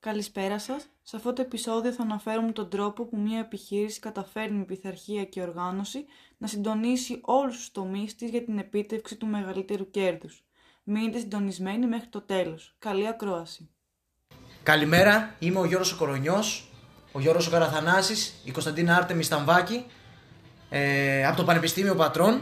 Καλησπέρα 0.00 0.58
σας. 0.58 0.86
Σε 1.02 1.16
αυτό 1.16 1.32
το 1.32 1.42
επεισόδιο 1.42 1.92
θα 1.92 2.02
αναφέρουμε 2.02 2.52
τον 2.52 2.70
τρόπο 2.70 3.04
που 3.04 3.16
μια 3.16 3.38
επιχείρηση 3.38 4.00
καταφέρνει 4.00 4.58
με 4.58 4.64
πειθαρχία 4.64 5.24
και 5.24 5.42
οργάνωση 5.42 6.04
να 6.38 6.46
συντονίσει 6.46 7.20
όλους 7.22 7.56
τους 7.56 7.72
τομείς 7.72 8.14
της 8.14 8.30
για 8.30 8.44
την 8.44 8.58
επίτευξη 8.58 9.16
του 9.16 9.26
μεγαλύτερου 9.26 9.90
κέρδους. 9.90 10.44
Μείνετε 10.82 11.18
συντονισμένοι 11.18 11.86
μέχρι 11.86 12.06
το 12.06 12.20
τέλος. 12.20 12.76
Καλή 12.78 13.08
ακρόαση. 13.08 13.70
Καλημέρα, 14.62 15.34
είμαι 15.38 15.58
ο 15.58 15.64
Γιώργος 15.64 15.92
ο 15.92 15.96
Κορονιός, 15.96 16.70
ο 17.12 17.20
Γιώργος 17.20 17.46
ο 17.46 17.50
Καραθανάσης, 17.50 18.42
η 18.44 18.50
Κωνσταντίνα 18.50 18.96
Άρτεμι 18.96 19.22
Σταμβάκη, 19.22 19.86
ε, 20.68 21.26
από 21.26 21.36
το 21.36 21.44
Πανεπιστήμιο 21.44 21.94
Πατρών. 21.94 22.40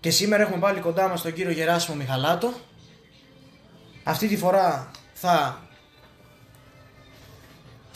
Και 0.00 0.10
σήμερα 0.10 0.42
έχουμε 0.42 0.58
πάλι 0.58 0.80
κοντά 0.80 1.08
μας 1.08 1.22
τον 1.22 1.32
κύριο 1.32 1.52
Γεράσιμο 1.52 1.96
Μιχαλάτο. 1.96 2.52
Αυτή 4.04 4.28
τη 4.28 4.36
φορά 4.36 4.90
θα, 5.12 5.62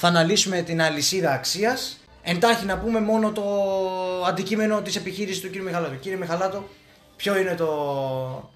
θα 0.05 0.09
αναλύσουμε 0.09 0.63
την 0.63 0.83
αλυσίδα 0.83 1.33
αξίας. 1.33 2.01
Εντάχει 2.23 2.67
να 2.67 2.79
πούμε 2.79 3.01
μόνο 3.01 3.33
το 3.33 3.45
αντικείμενο 4.27 4.83
της 4.83 4.97
επιχείρησης 4.97 5.41
του 5.43 5.51
κύριου 5.51 5.65
Μιχαλάτο. 5.65 5.95
Κύριε 5.95 6.19
Μιχαλάτο, 6.19 6.69
ποιο 7.17 7.37
είναι 7.39 7.55
το 7.55 7.67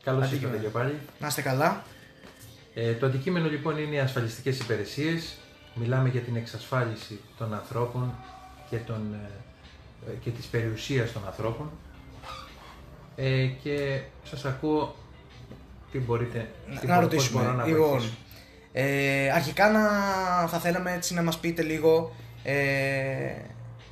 Καλώς 0.02 0.24
αντικείμενο; 0.27 0.55
ήρθατε 0.55 0.66
και 0.66 0.78
πάλι. 0.78 0.98
Να 1.19 1.27
είστε 1.27 1.42
καλά. 1.42 1.82
Ε, 2.74 2.92
το 2.92 3.06
αντικείμενο 3.06 3.48
λοιπόν 3.48 3.78
είναι 3.78 3.95
οι 3.95 3.98
ασφαλιστικές 3.98 4.59
υπηρεσίες. 4.59 5.34
Μιλάμε 5.74 6.09
για 6.09 6.20
την 6.20 6.36
εξασφάλιση 6.36 7.20
των 7.38 7.55
ανθρώπων 7.55 8.14
και, 8.70 8.77
των, 8.77 9.14
ε, 9.14 10.10
ε, 10.10 10.14
και 10.14 10.30
της 10.30 10.47
περιουσίας 10.47 11.12
των 11.12 11.22
ανθρώπων. 11.27 11.70
Ε, 13.16 13.47
και 13.47 14.00
σας 14.30 14.44
ακούω 14.44 14.94
τι 15.92 15.98
μπορείτε 15.98 16.50
τι 16.80 16.86
να 16.86 16.94
μπο- 16.94 17.00
ρωτήσουμε. 17.00 17.33
πώς 17.33 17.42
μπορώ 17.42 17.56
να 17.56 17.66
λοιπόν, 17.66 17.88
βοηθήσω. 17.88 18.12
Ε, 18.78 19.30
αρχικά 19.30 19.70
να, 19.70 19.88
θα 20.48 20.58
θέλαμε 20.58 20.92
έτσι 20.92 21.14
να 21.14 21.22
μας 21.22 21.38
πείτε 21.38 21.62
λίγο 21.62 22.14
ε, 22.42 22.55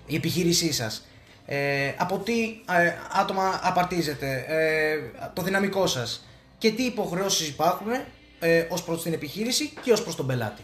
η 0.06 0.14
επιχείρησή 0.14 0.72
σας. 0.72 1.06
Ε, 1.46 1.92
από 1.96 2.18
τι 2.18 2.42
ε, 2.50 2.92
άτομα 3.12 3.60
απαρτίζετε, 3.62 4.44
ε, 4.48 4.96
το 5.34 5.42
δυναμικό 5.42 5.86
σας 5.86 6.26
και 6.58 6.70
τι 6.70 6.82
υποχρεώσεις 6.82 7.48
υπάρχουν 7.48 7.90
ε, 8.38 8.66
ως 8.70 8.82
προς 8.84 9.02
την 9.02 9.12
επιχείρηση 9.12 9.72
και 9.82 9.92
ως 9.92 10.02
προς 10.02 10.16
τον 10.16 10.26
πελάτη. 10.26 10.62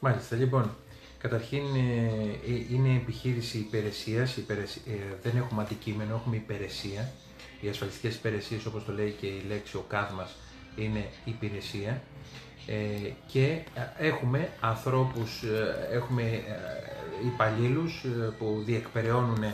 Μάλιστα, 0.00 0.36
λοιπόν, 0.36 0.76
καταρχήν 1.18 1.64
ε, 1.74 2.52
ε, 2.52 2.74
είναι 2.74 2.94
επιχείρηση 2.96 3.58
υπηρεσίας, 3.58 4.36
υπηρεσ- 4.36 4.86
ε, 4.88 4.92
δεν 5.22 5.36
έχουμε 5.36 5.62
αντικείμενο, 5.62 6.14
έχουμε 6.14 6.36
υπηρεσία. 6.36 7.12
Οι 7.60 7.68
ασφαλιστικές 7.68 8.14
υπηρεσίες, 8.14 8.66
όπως 8.66 8.84
το 8.84 8.92
λέει 8.92 9.16
και 9.20 9.26
η 9.26 9.44
λέξη 9.48 9.76
ο 9.76 9.84
ΚΑΔ 9.88 10.12
μας, 10.12 10.36
είναι 10.76 11.08
υπηρεσία. 11.24 12.02
Ε, 12.66 13.10
και 13.26 13.44
ε, 13.74 14.06
έχουμε 14.06 14.48
ανθρώπους, 14.60 15.42
ε, 15.42 15.94
έχουμε 15.94 16.22
ε, 16.22 17.26
υπαλλήλους 17.26 18.04
ε, 18.04 18.32
που 18.38 18.62
διεκπεραιώνουν 18.64 19.44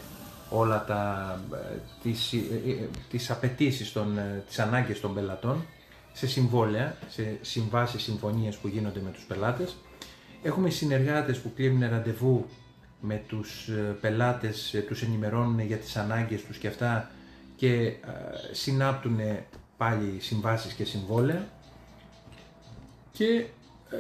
όλα 0.51 0.85
τα, 0.85 1.35
ε, 1.53 1.79
τις, 2.03 2.33
ε, 2.33 2.37
ε, 2.37 2.89
τις 3.11 3.31
απαιτήσεις, 3.31 3.93
των, 3.93 4.19
ε, 4.19 4.43
τις 4.47 4.59
ανάγκες 4.59 5.01
των 5.01 5.15
πελατών 5.15 5.65
σε 6.13 6.27
συμβόλαια, 6.27 6.97
σε 7.09 7.39
συμβάσεις, 7.41 8.03
συμφωνίες 8.03 8.57
που 8.57 8.69
γίνονται 8.69 9.01
με 9.05 9.11
τους 9.11 9.25
πελάτες. 9.25 9.77
Έχουμε 10.43 10.71
συνεργάτες 10.71 11.39
που 11.39 11.53
κλείνουν 11.55 11.91
ραντεβού 11.91 12.47
με 13.01 13.23
τους 13.27 13.69
ε, 13.69 13.97
πελάτες, 14.01 14.75
ε, 14.75 14.81
τους 14.81 15.03
ενημερώνουν 15.03 15.61
για 15.61 15.77
τις 15.77 15.97
ανάγκες 15.97 16.43
τους 16.45 16.57
και 16.57 16.69
αυτά 16.69 17.11
και 17.57 17.75
ε, 17.75 17.97
συνάπτουν 18.53 19.19
πάλι 19.77 20.17
συμβάσεις 20.21 20.73
και 20.73 20.85
συμβόλαια. 20.85 21.49
Και 23.21 23.45
ε, 23.91 23.97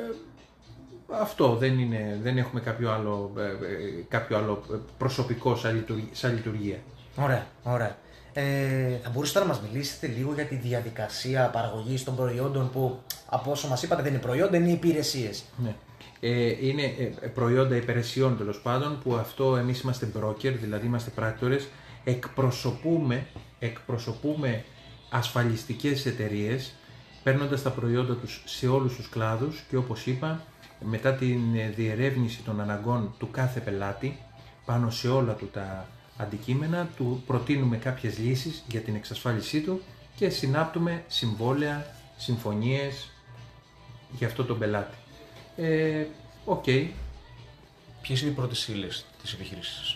αυτό 1.12 1.56
δεν, 1.56 1.78
είναι, 1.78 2.18
δεν 2.22 2.38
έχουμε 2.38 2.60
κάποιο 2.60 2.90
άλλο, 2.90 3.32
ε, 3.38 3.42
ε, 3.42 4.04
κάποιο 4.08 4.36
άλλο 4.36 4.62
ε, 4.72 4.76
προσωπικό 4.98 5.56
σαν 5.56 5.74
λειτουργία. 5.74 6.08
Σαν 6.12 6.34
λειτουργία. 6.34 6.78
Ωραία, 7.16 7.46
ωραία. 7.62 7.96
Ε, 8.32 8.96
θα 9.02 9.10
μπορούσατε 9.10 9.38
να 9.38 9.44
μας 9.44 9.60
μιλήσετε 9.60 10.06
λίγο 10.06 10.32
για 10.34 10.44
τη 10.44 10.54
διαδικασία 10.54 11.50
παραγωγής 11.52 12.04
των 12.04 12.16
προϊόντων 12.16 12.70
που 12.70 12.98
από 13.26 13.50
όσο 13.50 13.68
μας 13.68 13.82
είπατε 13.82 14.02
δεν 14.02 14.12
είναι 14.12 14.20
προϊόντα, 14.20 14.56
είναι 14.56 14.70
υπηρεσίες. 14.70 15.44
Ναι. 15.62 15.74
Ε, 16.20 16.66
είναι 16.66 16.82
ε, 17.20 17.26
προϊόντα 17.26 17.76
υπηρεσιών 17.76 18.36
τέλος 18.36 18.60
πάντων 18.60 18.98
που 19.02 19.14
αυτό 19.14 19.56
εμείς 19.56 19.80
είμαστε 19.80 20.08
broker, 20.18 20.54
δηλαδή 20.60 20.86
είμαστε 20.86 21.10
πράκτορες, 21.10 21.68
εκπροσωπούμε, 22.04 23.26
εκπροσωπούμε 23.58 24.64
ασφαλιστικές 25.10 26.06
εταιρείες 26.06 26.74
παίρνοντας 27.22 27.62
τα 27.62 27.70
προϊόντα 27.70 28.14
τους 28.14 28.42
σε 28.44 28.68
όλους 28.68 28.96
τους 28.96 29.08
κλάδους 29.08 29.62
και 29.68 29.76
όπως 29.76 30.06
είπα 30.06 30.44
μετά 30.84 31.12
την 31.12 31.56
ε, 31.56 31.68
διερεύνηση 31.76 32.42
των 32.42 32.60
αναγκών 32.60 33.14
του 33.18 33.30
κάθε 33.30 33.60
πελάτη 33.60 34.18
πάνω 34.64 34.90
σε 34.90 35.08
όλα 35.08 35.32
του 35.34 35.48
τα 35.48 35.86
αντικείμενα 36.16 36.88
του 36.96 37.22
προτείνουμε 37.26 37.76
κάποιες 37.76 38.18
λύσεις 38.18 38.64
για 38.68 38.80
την 38.80 38.94
εξασφάλισή 38.94 39.60
του 39.60 39.80
και 40.16 40.28
συνάπτουμε 40.28 41.04
συμβόλαια, 41.06 41.94
συμφωνίες 42.16 43.10
για 44.10 44.26
αυτό 44.26 44.44
τον 44.44 44.58
πελάτη. 44.58 44.96
Ε, 45.56 46.06
Οκ. 46.44 46.64
Ποιες 48.02 48.20
είναι 48.20 48.30
οι 48.30 48.34
πρώτες 48.34 48.68
ύλες 48.68 49.04
της 49.22 49.32
επιχείρησή 49.32 49.74
σας, 49.74 49.89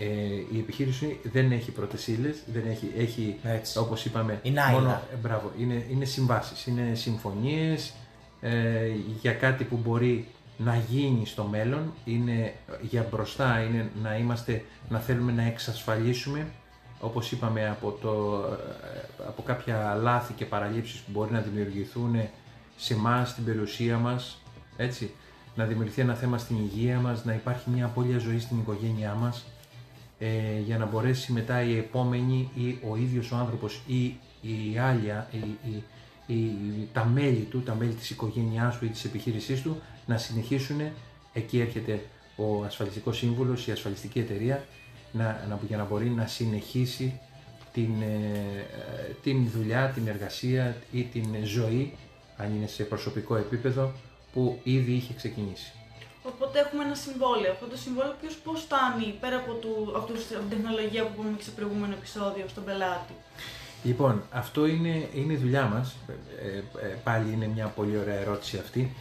Ε, 0.00 0.04
η 0.52 0.58
επιχείρηση 0.58 1.20
δεν 1.22 1.52
έχει 1.52 1.70
πρώτες 1.70 2.06
ύλες, 2.06 2.36
δεν 2.46 2.62
έχει, 2.66 2.92
έχει 2.98 3.36
Έτσι. 3.42 3.78
όπως 3.78 4.04
είπαμε, 4.04 4.40
Είναι 4.42 4.60
άυλα. 4.60 4.80
μόνο, 4.80 4.90
ε, 5.12 5.16
μπράβο, 5.22 5.52
είναι, 5.58 5.86
είναι 5.90 6.04
συμβάσεις, 6.04 6.66
είναι 6.66 6.94
συμφωνίες 6.94 7.92
ε, 8.40 8.90
για 9.20 9.32
κάτι 9.32 9.64
που 9.64 9.76
μπορεί 9.76 10.26
να 10.56 10.76
γίνει 10.88 11.26
στο 11.26 11.44
μέλλον, 11.44 11.92
είναι 12.04 12.54
για 12.80 13.06
μπροστά, 13.10 13.60
είναι 13.60 13.90
να 14.02 14.16
είμαστε, 14.16 14.64
να 14.88 14.98
θέλουμε 14.98 15.32
να 15.32 15.42
εξασφαλίσουμε, 15.42 16.46
όπως 17.00 17.32
είπαμε, 17.32 17.68
από, 17.68 17.90
το, 17.90 18.44
ε, 19.18 19.24
από 19.26 19.42
κάποια 19.42 19.98
λάθη 20.02 20.32
και 20.32 20.44
παραλήψεις 20.44 21.00
που 21.00 21.10
μπορεί 21.10 21.32
να 21.32 21.40
δημιουργηθούν 21.40 22.16
σε 22.76 22.94
εμάς, 22.94 23.30
στην 23.30 23.44
περιουσία 23.44 23.96
μας, 23.98 24.42
έτσι, 24.76 25.10
να 25.54 25.64
δημιουργηθεί 25.64 26.00
ένα 26.00 26.14
θέμα 26.14 26.38
στην 26.38 26.56
υγεία 26.56 26.98
μας, 26.98 27.24
να 27.24 27.32
υπάρχει 27.32 27.70
μια 27.70 27.84
απώλεια 27.84 28.18
ζωής 28.18 28.42
στην 28.42 28.58
οικογένειά 28.58 29.14
μας, 29.14 29.44
ε, 30.18 30.60
για 30.66 30.78
να 30.78 30.86
μπορέσει 30.86 31.32
μετά 31.32 31.62
η 31.62 31.76
επόμενη 31.76 32.50
ή 32.54 32.78
ο 32.90 32.96
ίδιος 32.96 33.32
ο 33.32 33.36
άνθρωπος 33.36 33.80
ή 33.86 34.04
η 34.40 34.78
άλλη, 34.78 35.06
η, 35.30 35.38
η, 36.26 36.34
η- 36.34 36.88
τα 36.92 37.04
μέλη 37.04 37.46
του, 37.50 37.62
τα 37.62 37.74
μέλη 37.74 37.92
της 37.92 38.10
οικογένειάς 38.10 38.78
του 38.78 38.84
ή 38.84 38.88
της 38.88 39.04
επιχείρησής 39.04 39.62
του 39.62 39.80
να 40.06 40.16
συνεχίσουν, 40.18 40.80
εκεί 41.32 41.60
έρχεται 41.60 42.02
ο 42.36 42.64
ασφαλιστικός 42.64 43.16
σύμβουλος, 43.16 43.66
η 43.66 43.70
ασφαλιστική 43.70 44.18
εταιρεία, 44.18 44.64
να, 45.12 45.24
να, 45.48 45.58
για 45.68 45.76
να 45.76 45.84
μπορεί 45.84 46.08
να 46.10 46.26
συνεχίσει 46.26 47.20
την, 47.72 48.02
ε, 48.02 48.06
ε, 49.08 49.12
την 49.22 49.48
δουλειά, 49.50 49.86
την 49.88 50.06
εργασία 50.06 50.76
ή 50.92 51.02
την 51.02 51.24
ζωή, 51.44 51.92
αν 52.36 52.56
είναι 52.56 52.66
σε 52.66 52.82
προσωπικό 52.84 53.36
επίπεδο, 53.36 53.92
που 54.32 54.58
ήδη 54.62 54.92
είχε 54.92 55.14
ξεκινήσει. 55.14 55.72
Οπότε 56.32 56.54
έχουμε 56.64 56.82
ένα 56.84 56.94
συμβόλαιο. 56.94 57.50
Αυτό 57.52 57.66
το 57.66 57.76
συμβόλαιο 57.84 58.14
ποιος 58.20 58.34
πώς 58.44 58.60
φτάνει 58.66 59.06
πέρα 59.22 59.36
από, 59.36 59.52
του, 59.62 59.72
από, 59.96 60.06
τους- 60.12 60.30
από 60.38 60.44
την 60.48 60.52
τεχνολογία 60.56 61.02
που 61.04 61.10
είπαμε 61.14 61.36
και 61.36 61.42
στο 61.42 61.52
προηγούμενο 61.58 61.92
επεισόδιο 62.00 62.44
στον 62.48 62.64
πελάτη; 62.64 63.14
Λοιπόν, 63.82 64.22
αυτό 64.42 64.66
είναι, 64.66 65.08
είναι 65.14 65.32
η 65.32 65.36
δουλειά 65.36 65.64
μας. 65.74 65.96
Ε, 66.42 66.86
ε, 66.86 66.96
πάλι 67.04 67.32
είναι 67.32 67.46
μια 67.54 67.66
πολύ 67.66 67.98
ωραία 67.98 68.18
ερώτηση 68.24 68.56
αυτή. 68.58 68.94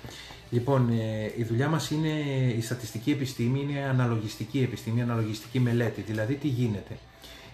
Λοιπόν, 0.49 0.89
ε, 0.89 1.31
η 1.35 1.43
δουλειά 1.43 1.67
μας 1.69 1.89
είναι 1.89 2.13
η 2.57 2.61
στατιστική 2.61 3.11
επιστήμη, 3.11 3.59
είναι 3.61 3.79
αναλογιστική 3.93 4.59
επιστήμη, 4.61 5.01
αναλογιστική 5.01 5.59
μελέτη. 5.59 6.01
Δηλαδή, 6.01 6.33
τι 6.35 6.47
γίνεται; 6.47 6.97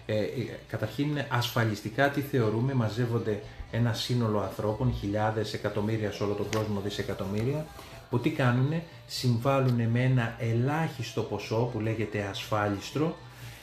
Ε, 0.06 0.18
ε, 0.18 0.26
καταρχήν, 0.68 1.18
ασφαλιστικά 1.28 2.08
τι 2.08 2.20
θεωρούμε, 2.20 2.74
μαζεύονται 2.74 3.42
ένα 3.70 3.92
σύνολο 3.92 4.40
ανθρώπων, 4.40 4.94
χιλιάδες, 5.00 5.52
εκατομμύρια 5.54 6.12
σε 6.12 6.22
όλο 6.22 6.32
τον 6.34 6.46
κόσμο, 6.56 6.80
δισεκατομμύρια, 6.80 7.66
που 8.14 8.20
τι 8.20 8.30
κάνουν, 8.30 8.72
συμβάλλουν 9.06 9.88
με 9.88 10.02
ένα 10.02 10.36
ελάχιστο 10.38 11.22
ποσό 11.22 11.70
που 11.72 11.80
λέγεται 11.80 12.26
ασφάλιστρο, 12.30 13.16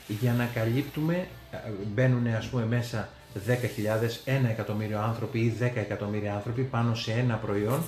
για 0.08 0.32
να 0.32 0.44
καλύπτουμε, 0.54 1.28
ε, 1.50 1.56
μπαίνουν 1.94 2.26
ας 2.26 2.46
πούμε 2.46 2.66
μέσα 2.66 3.08
10.000, 3.46 4.20
1 4.24 4.48
εκατομμύριο 4.50 5.00
άνθρωποι 5.00 5.38
ή 5.38 5.56
10 5.60 5.70
εκατομμύρια 5.74 6.34
άνθρωποι 6.34 6.62
πάνω 6.62 6.94
σε 6.94 7.12
ένα 7.12 7.34
προϊόν 7.36 7.82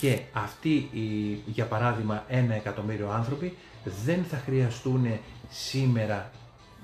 και 0.00 0.18
αυτοί, 0.32 0.88
οι, 0.92 1.38
για 1.46 1.64
παράδειγμα, 1.64 2.24
1 2.30 2.32
εκατομμύριο 2.50 3.10
άνθρωποι 3.10 3.56
δεν 4.04 4.24
θα 4.30 4.42
χρειαστούν 4.44 5.06
σήμερα 5.48 6.30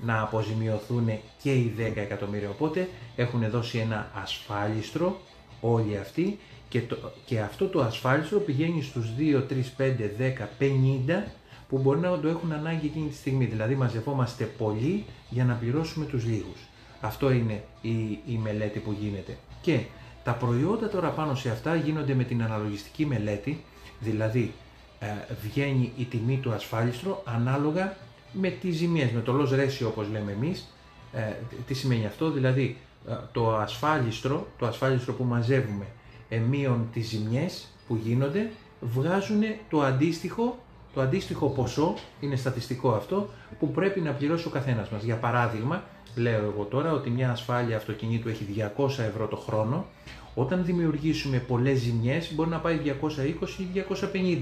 να 0.01 0.21
αποζημιωθούν 0.21 1.09
και 1.41 1.53
οι 1.53 1.73
10 1.77 1.91
εκατομμύρια. 1.95 2.49
Οπότε 2.49 2.89
έχουν 3.15 3.49
δώσει 3.49 3.77
ένα 3.77 4.11
ασφάλιστρο 4.23 5.21
όλοι 5.61 5.97
αυτοί 5.97 6.39
και, 6.73 6.81
το, 6.81 6.97
και 7.25 7.39
αυτό 7.39 7.67
το 7.67 7.81
ασφάλιστρο 7.81 8.39
πηγαίνει 8.39 8.81
στους 8.81 9.05
2, 9.17 9.35
3, 9.35 9.41
5, 9.77 9.93
10, 10.39 10.63
50 11.09 11.23
που 11.69 11.77
μπορεί 11.77 11.99
να 11.99 12.19
το 12.19 12.27
έχουν 12.27 12.51
ανάγκη 12.51 12.85
εκείνη 12.85 13.07
τη 13.07 13.15
στιγμή. 13.15 13.45
Δηλαδή 13.45 13.75
μαζευόμαστε 13.75 14.43
πολλοί 14.43 15.05
για 15.29 15.45
να 15.45 15.53
πληρώσουμε 15.53 16.05
τους 16.05 16.25
λίγους. 16.25 16.59
Αυτό 17.01 17.31
είναι 17.31 17.63
η, 17.81 18.19
η 18.25 18.39
μελέτη 18.43 18.79
που 18.79 18.95
γίνεται. 18.99 19.37
Και 19.61 19.79
τα 20.23 20.31
προϊόντα 20.31 20.89
τώρα 20.89 21.09
πάνω 21.09 21.35
σε 21.35 21.49
αυτά 21.49 21.75
γίνονται 21.75 22.13
με 22.13 22.23
την 22.23 22.43
αναλογιστική 22.43 23.05
μελέτη 23.05 23.63
Δηλαδή 23.99 24.53
ε, 24.99 25.07
βγαίνει 25.41 25.91
η 25.97 26.03
τιμή 26.03 26.37
του 26.37 26.51
ασφάλιστρο 26.51 27.21
ανάλογα 27.25 27.95
με 28.31 28.49
τις 28.49 28.75
ζημίες, 28.75 29.11
με 29.11 29.21
το 29.21 29.41
loss 29.41 29.53
ratio 29.53 29.87
όπως 29.87 30.07
λέμε 30.11 30.31
εμείς. 30.31 30.73
Ε, 31.13 31.33
τι 31.67 31.73
σημαίνει 31.73 32.05
αυτό, 32.05 32.31
δηλαδή 32.31 32.77
ε, 33.09 33.13
το 33.31 33.55
ασφάλιστρο, 33.55 34.47
το 34.57 34.65
ασφάλιστρο 34.65 35.13
που 35.13 35.23
μαζεύουμε 35.23 35.85
εμείων 36.33 36.87
τις 36.93 37.07
ζημιές 37.07 37.67
που 37.87 37.99
γίνονται 38.03 38.51
βγάζουν 38.79 39.41
το 39.69 39.81
αντίστοιχο, 39.81 40.57
το 40.93 41.01
αντίστοιχο 41.01 41.49
ποσό, 41.49 41.93
είναι 42.19 42.35
στατιστικό 42.35 42.91
αυτό, 42.91 43.29
που 43.59 43.71
πρέπει 43.71 43.99
να 43.99 44.11
πληρώσει 44.11 44.47
ο 44.47 44.49
καθένας 44.49 44.89
μας. 44.89 45.03
Για 45.03 45.15
παράδειγμα, 45.15 45.83
λέω 46.15 46.43
εγώ 46.43 46.63
τώρα 46.63 46.91
ότι 46.91 47.09
μια 47.09 47.31
ασφάλεια 47.31 47.77
αυτοκινήτου 47.77 48.29
έχει 48.29 48.45
200 48.77 48.87
ευρώ 48.99 49.27
το 49.27 49.35
χρόνο, 49.35 49.85
όταν 50.35 50.65
δημιουργήσουμε 50.65 51.37
πολλές 51.37 51.79
ζημιές 51.79 52.33
μπορεί 52.33 52.49
να 52.49 52.59
πάει 52.59 52.79
220 52.83 53.59
ή 53.59 53.85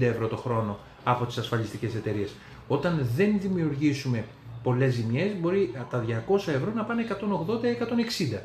ευρώ 0.00 0.26
το 0.26 0.36
χρόνο 0.36 0.78
από 1.04 1.24
τις 1.26 1.38
ασφαλιστικές 1.38 1.94
εταιρείες. 1.94 2.34
Όταν 2.68 3.08
δεν 3.16 3.40
δημιουργήσουμε 3.40 4.24
πολλές 4.62 4.94
ζημιές 4.94 5.30
μπορεί 5.40 5.74
τα 5.90 6.04
200 6.28 6.36
ευρώ 6.36 6.72
να 6.74 6.84
πάνε 6.84 7.02
180 7.02 7.64
ή 7.64 7.76
160. 8.34 8.38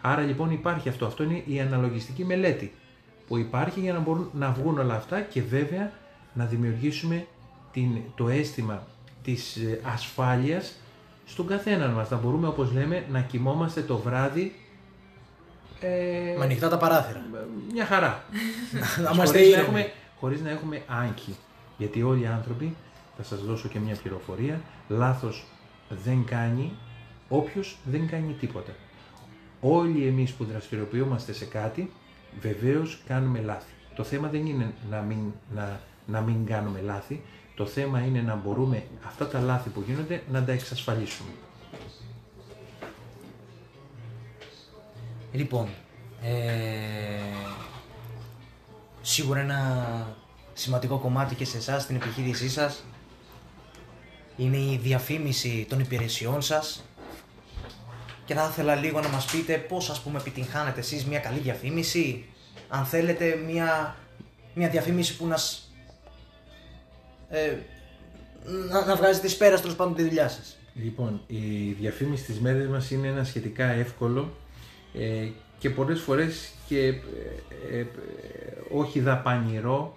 Άρα 0.00 0.22
λοιπόν 0.22 0.50
υπάρχει 0.50 0.88
αυτό. 0.88 1.06
Αυτό 1.06 1.22
είναι 1.22 1.42
η 1.46 1.60
αναλογιστική 1.60 2.24
μελέτη 2.24 2.72
που 3.30 3.38
υπάρχει 3.38 3.80
για 3.80 3.92
να 3.92 3.98
μπορούν 3.98 4.30
να 4.32 4.50
βγουν 4.50 4.78
όλα 4.78 4.94
αυτά 4.94 5.20
και 5.20 5.42
βέβαια 5.42 5.92
να 6.32 6.44
δημιουργήσουμε 6.44 7.26
την, 7.72 7.98
το 8.16 8.28
αίσθημα 8.28 8.86
της 9.22 9.56
ε, 9.56 9.80
ασφάλειας 9.84 10.74
στον 11.26 11.46
καθένα 11.46 11.88
μας. 11.88 12.10
Να 12.10 12.16
μπορούμε 12.16 12.46
όπως 12.46 12.72
λέμε 12.72 13.04
να 13.10 13.20
κοιμόμαστε 13.20 13.82
το 13.82 13.98
βράδυ 13.98 14.54
ε, 15.80 16.34
με 16.38 16.44
ανοιχτά 16.44 16.68
τα 16.68 16.76
παράθυρα. 16.76 17.22
Μια 17.72 17.84
χαρά. 17.84 18.24
να 19.04 19.10
είμαστε 19.12 19.38
χωρίς, 19.38 19.54
να 19.54 19.60
έχουμε, 19.60 19.92
χωρίς 20.20 20.40
να 20.40 20.50
έχουμε 20.50 20.82
άγχη. 20.86 21.36
Γιατί 21.76 22.02
όλοι 22.02 22.22
οι 22.22 22.26
άνθρωποι, 22.26 22.76
θα 23.16 23.22
σας 23.22 23.40
δώσω 23.40 23.68
και 23.68 23.78
μια 23.78 23.94
πληροφορία, 23.94 24.60
λάθος 24.88 25.44
δεν 26.04 26.24
κάνει 26.24 26.72
όποιος 27.28 27.76
δεν 27.84 28.08
κάνει 28.08 28.32
τίποτα. 28.32 28.72
Όλοι 29.60 30.06
εμείς 30.06 30.32
που 30.32 30.44
δραστηριοποιούμαστε 30.44 31.32
σε 31.32 31.44
κάτι, 31.44 31.90
βεβαίως 32.40 33.02
κάνουμε 33.06 33.40
λάθη. 33.40 33.72
Το 33.94 34.04
θέμα 34.04 34.28
δεν 34.28 34.46
είναι 34.46 34.72
να 34.90 35.00
μην, 35.00 35.18
να, 35.54 35.80
να 36.06 36.20
μην 36.20 36.46
κάνουμε 36.46 36.80
λάθη, 36.80 37.22
το 37.54 37.66
θέμα 37.66 38.00
είναι 38.00 38.20
να 38.20 38.34
μπορούμε 38.34 38.82
αυτά 39.06 39.28
τα 39.28 39.40
λάθη 39.40 39.68
που 39.68 39.82
γίνονται 39.86 40.22
να 40.30 40.44
τα 40.44 40.52
εξασφαλίσουμε. 40.52 41.30
Λοιπόν, 45.32 45.68
ε, 46.22 46.30
σίγουρα 49.02 49.40
ένα 49.40 50.06
σημαντικό 50.52 50.98
κομμάτι 50.98 51.34
και 51.34 51.44
σε 51.44 51.56
εσάς 51.56 51.82
στην 51.82 51.96
επιχείρησή 51.96 52.48
σας 52.48 52.84
είναι 54.36 54.56
η 54.56 54.78
διαφήμιση 54.82 55.66
των 55.68 55.80
υπηρεσιών 55.80 56.42
σας 56.42 56.84
και 58.30 58.36
θα 58.36 58.48
ήθελα 58.50 58.74
λίγο 58.74 59.00
να 59.00 59.08
μας 59.08 59.24
πείτε 59.24 59.56
πώς 59.56 59.90
ας 59.90 60.00
πούμε 60.00 60.18
επιτυγχάνετε 60.18 60.80
εσείς 60.80 61.04
μια 61.04 61.18
καλή 61.18 61.38
διαφήμιση 61.38 62.24
αν 62.68 62.84
θέλετε 62.84 63.38
μια, 63.46 63.96
μια 64.54 64.68
διαφήμιση 64.68 65.16
που 65.16 65.26
να, 65.26 65.36
ε, 67.28 67.56
να, 68.70 68.84
να 68.84 68.96
βγάζει 68.96 69.20
τις 69.20 69.36
πέρας 69.36 69.60
τέλος 69.60 69.76
πάντων 69.76 69.94
τη 69.94 70.02
δουλειά 70.02 70.28
σας. 70.28 70.56
Λοιπόν, 70.74 71.20
η 71.26 71.72
διαφήμιση 71.78 72.24
της 72.24 72.40
μέρες 72.40 72.66
μας 72.66 72.90
είναι 72.90 73.08
ένα 73.08 73.24
σχετικά 73.24 73.64
εύκολο 73.64 74.30
ε, 74.94 75.28
και 75.58 75.70
πολλές 75.70 76.00
φορές 76.00 76.50
και 76.68 76.86
ε, 76.86 77.78
ε, 77.78 77.86
όχι 78.72 79.00
δαπανηρό 79.00 79.96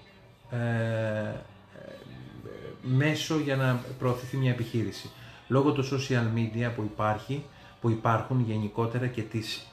μέσο 2.82 3.40
για 3.40 3.56
να 3.56 3.84
προωθηθεί 4.00 4.38
μια 4.38 4.52
επιχείρηση. 4.52 5.10
Λόγω 5.48 5.72
του 5.72 5.84
social 5.84 6.38
media 6.38 6.72
που 6.76 6.90
υπάρχει, 6.94 7.44
που 7.84 7.90
υπάρχουν 7.90 8.44
γενικότερα 8.48 9.08
και 9.08 9.22
τις 9.22 9.68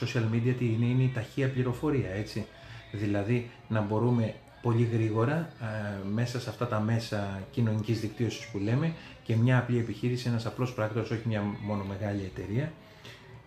social 0.00 0.34
media 0.34 0.54
τι 0.58 0.64
είναι, 0.64 0.86
είναι 0.86 1.02
η 1.02 1.10
ταχεία 1.14 1.48
πληροφορία, 1.48 2.10
έτσι. 2.10 2.46
Δηλαδή 2.92 3.50
να 3.68 3.80
μπορούμε 3.80 4.34
πολύ 4.62 4.88
γρήγορα 4.92 5.48
μέσα 6.12 6.40
σε 6.40 6.50
αυτά 6.50 6.66
τα 6.66 6.80
μέσα 6.80 7.42
κοινωνικής 7.50 8.00
δικτύωσης 8.00 8.46
που 8.46 8.58
λέμε 8.58 8.92
και 9.22 9.36
μια 9.36 9.58
απλή 9.58 9.78
επιχείρηση, 9.78 10.28
ένας 10.28 10.46
απλός 10.46 10.72
πράκτορας, 10.72 11.10
όχι 11.10 11.22
μια 11.24 11.42
μόνο 11.60 11.84
μεγάλη 11.84 12.32
εταιρεία, 12.34 12.72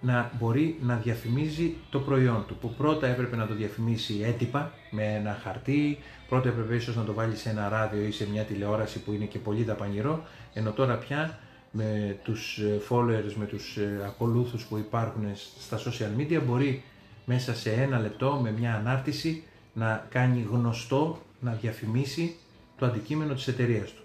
να 0.01 0.31
μπορεί 0.39 0.77
να 0.81 0.95
διαφημίζει 0.95 1.75
το 1.89 1.99
προϊόν 1.99 2.45
του, 2.47 2.55
που 2.55 2.73
πρώτα 2.73 3.07
έπρεπε 3.07 3.35
να 3.35 3.47
το 3.47 3.53
διαφημίσει 3.53 4.21
έτυπα 4.23 4.71
με 4.91 5.03
ένα 5.03 5.39
χαρτί, 5.43 5.97
πρώτα 6.29 6.49
έπρεπε 6.49 6.75
ίσως 6.75 6.95
να 6.95 7.03
το 7.03 7.13
βάλει 7.13 7.35
σε 7.35 7.49
ένα 7.49 7.69
ράδιο 7.69 8.05
ή 8.05 8.11
σε 8.11 8.29
μια 8.29 8.43
τηλεόραση 8.43 8.99
που 8.99 9.13
είναι 9.13 9.25
και 9.25 9.39
πολύ 9.39 9.63
δαπανηρό, 9.63 10.23
ενώ 10.53 10.71
τώρα 10.71 10.95
πια 10.97 11.39
με 11.75 12.17
τους 12.23 12.57
ε, 12.57 12.81
followers, 12.89 13.33
με 13.35 13.45
τους 13.45 13.77
ε, 13.77 14.03
ακολούθους 14.05 14.65
που 14.65 14.77
υπάρχουν 14.77 15.25
στα 15.59 15.77
social 15.77 16.19
media 16.21 16.41
μπορεί 16.45 16.83
μέσα 17.25 17.55
σε 17.55 17.71
ένα 17.71 17.99
λεπτό 17.99 18.39
με 18.43 18.51
μια 18.51 18.75
ανάρτηση 18.75 19.43
να 19.73 20.07
κάνει 20.09 20.47
γνωστό, 20.51 21.21
να 21.39 21.51
διαφημίσει 21.51 22.35
το 22.77 22.85
αντικείμενο 22.85 23.33
της 23.33 23.47
εταιρείας 23.47 23.91
του. 23.91 24.01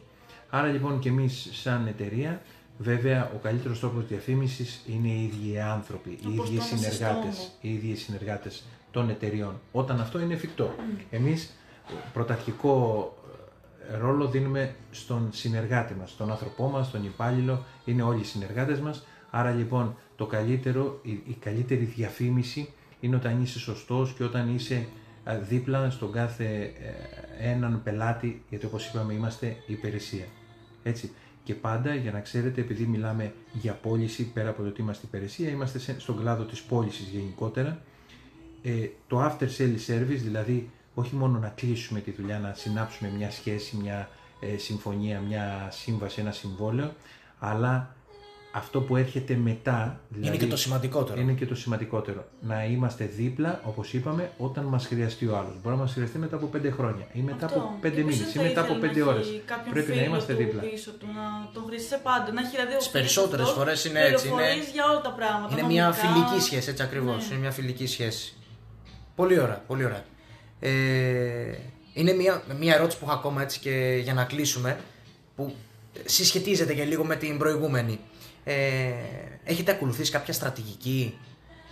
Άρα 0.50 0.66
λοιπόν 0.66 0.98
και 0.98 1.08
εμείς 1.08 1.48
σαν 1.52 1.86
εταιρεία 1.86 2.40
Βέβαια, 2.78 3.30
ο 3.34 3.38
καλύτερος 3.38 3.80
τρόπος 3.80 4.06
διαφήμισης 4.06 4.84
είναι 4.86 5.08
οι 5.08 5.22
ίδιοι 5.22 5.60
άνθρωποι, 5.60 6.10
οι 6.10 6.34
ίδιοι 6.34 6.60
συνεργάτες, 6.60 7.50
οι 7.60 7.74
ίδιοι 7.74 7.94
συνεργάτες 7.94 8.64
των 8.90 9.10
εταιριών. 9.10 9.60
Όταν 9.72 10.00
αυτό 10.00 10.20
είναι 10.20 10.34
εφικτό. 10.34 10.74
Mm. 10.78 11.02
Εμείς 11.10 11.50
πρωταρχικό 12.12 13.14
ε, 13.17 13.17
ρόλο 14.00 14.28
δίνουμε 14.28 14.74
στον 14.90 15.28
συνεργάτη 15.32 15.94
μας, 15.94 16.10
στον 16.10 16.30
άνθρωπό 16.30 16.68
μας, 16.68 16.86
στον 16.86 17.04
υπάλληλο, 17.04 17.64
είναι 17.84 18.02
όλοι 18.02 18.20
οι 18.20 18.24
συνεργάτες 18.24 18.80
μας. 18.80 19.06
Άρα 19.30 19.50
λοιπόν 19.50 19.96
το 20.16 20.26
καλύτερο, 20.26 20.98
η, 21.02 21.10
η 21.10 21.36
καλύτερη 21.40 21.84
διαφήμιση 21.84 22.72
είναι 23.00 23.16
όταν 23.16 23.42
είσαι 23.42 23.58
σωστός 23.58 24.12
και 24.12 24.24
όταν 24.24 24.54
είσαι 24.54 24.86
δίπλα 25.48 25.90
στον 25.90 26.12
κάθε 26.12 26.44
ε, 27.38 27.50
έναν 27.50 27.80
πελάτη, 27.82 28.42
γιατί 28.48 28.66
όπως 28.66 28.86
είπαμε 28.86 29.12
είμαστε 29.12 29.56
υπηρεσία. 29.66 30.24
Έτσι. 30.82 31.10
Και 31.44 31.54
πάντα, 31.54 31.94
για 31.94 32.12
να 32.12 32.20
ξέρετε, 32.20 32.60
επειδή 32.60 32.84
μιλάμε 32.84 33.32
για 33.52 33.72
πώληση, 33.72 34.32
πέρα 34.32 34.48
από 34.48 34.62
το 34.62 34.68
ότι 34.68 34.80
είμαστε 34.80 35.06
υπηρεσία, 35.06 35.48
είμαστε 35.48 35.78
στον 35.98 36.18
κλάδο 36.18 36.44
της 36.44 36.62
πώλησης 36.62 37.06
γενικότερα. 37.06 37.80
Ε, 38.62 38.88
το 39.06 39.24
after 39.24 39.48
sale 39.58 39.76
service, 39.86 40.20
δηλαδή 40.22 40.70
όχι 40.94 41.14
μόνο 41.14 41.38
να 41.38 41.48
κλείσουμε 41.48 42.00
τη 42.00 42.10
δουλειά, 42.10 42.38
να 42.38 42.54
συνάψουμε 42.56 43.10
μια 43.16 43.30
σχέση, 43.30 43.76
μια 43.76 44.08
ε, 44.40 44.56
συμφωνία, 44.56 45.20
μια 45.20 45.68
σύμβαση, 45.70 46.20
ένα 46.20 46.32
συμβόλαιο, 46.32 46.92
αλλά 47.38 47.96
αυτό 48.52 48.80
που 48.80 48.96
έρχεται 48.96 49.34
μετά. 49.34 50.00
Δηλαδή, 50.08 50.28
είναι 50.28 50.44
και 50.44 50.50
το 50.50 50.56
σημαντικότερο. 50.56 51.20
Είναι 51.20 51.32
και 51.32 51.46
το 51.46 51.54
σημαντικότερο. 51.54 52.24
Να 52.40 52.64
είμαστε 52.64 53.04
δίπλα, 53.04 53.60
όπως 53.64 53.92
είπαμε, 53.92 54.30
όταν 54.38 54.64
μας 54.64 54.86
χρειαστεί 54.86 55.26
ο 55.26 55.36
άλλος. 55.36 55.54
Μπορεί 55.62 55.76
να 55.76 55.82
μας 55.82 55.92
χρειαστεί 55.92 56.18
μετά 56.18 56.36
από 56.36 56.46
πέντε 56.46 56.70
χρόνια 56.70 57.06
ή 57.12 57.20
μετά 57.20 57.46
αυτό. 57.46 57.58
από 57.58 57.76
πέντε 57.80 58.02
μήνες 58.02 58.34
ή 58.34 58.38
μετά 58.38 58.60
από 58.60 58.74
πέντε 58.74 59.02
ώρες. 59.02 59.40
Πρέπει 59.70 59.94
να 59.94 60.02
είμαστε 60.02 60.32
του 60.32 60.38
δίπλα. 60.38 60.60
Πίσω 60.60 60.90
του, 60.90 61.06
να 61.06 61.50
τον 61.52 61.64
χρειάζεσαι 61.66 62.00
πάντα. 62.02 62.32
Να 62.32 62.40
έχει 62.40 62.50
δηλαδή 62.50 62.76
Τι 62.76 62.88
περισσότερες 62.92 63.48
φορές 63.48 63.84
είναι 63.84 64.00
έτσι. 64.00 64.28
Είναι 64.28 64.46
για 64.72 64.84
όλα 64.90 65.00
τα 65.00 65.10
πράγματα. 65.10 65.58
Είναι 65.58 65.66
μια 65.66 65.92
φιλική 65.92 66.40
σχέση, 66.40 66.70
έτσι 66.70 66.82
ακριβώς. 66.82 67.16
Ναι. 67.16 67.24
Είναι 67.30 67.40
μια 67.40 67.50
φιλική 67.50 67.86
σχέση. 67.86 68.36
Πολύ 69.14 69.40
ωραία, 69.40 69.62
πολύ 69.66 69.84
ωραία. 69.84 70.04
Ε, 70.60 71.58
είναι 71.92 72.12
μια, 72.12 72.42
μια 72.58 72.74
ερώτηση 72.74 72.98
που 72.98 73.04
έχω 73.04 73.14
ακόμα 73.14 73.42
έτσι 73.42 73.58
και 73.58 74.00
για 74.02 74.14
να 74.14 74.24
κλείσουμε 74.24 74.78
που 75.36 75.54
συσχετίζεται 76.04 76.74
και 76.74 76.84
λίγο 76.84 77.04
με 77.04 77.16
την 77.16 77.38
προηγούμενη. 77.38 78.00
Ε, 78.44 78.92
έχετε 79.44 79.70
ακολουθήσει 79.70 80.10
κάποια 80.10 80.32
στρατηγική, 80.32 81.18